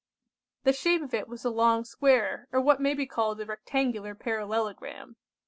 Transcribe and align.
The 0.63 0.73
shape 0.73 1.03
of 1.03 1.13
it 1.13 1.27
was 1.27 1.45
a 1.45 1.51
long 1.51 1.85
square, 1.85 2.47
or 2.51 2.59
what 2.59 2.81
may 2.81 2.95
be 2.95 3.05
called 3.05 3.39
a 3.39 3.45
rectangular 3.45 4.15
parallelogram. 4.15 5.15